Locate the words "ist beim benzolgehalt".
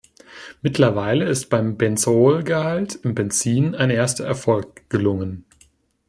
1.29-2.95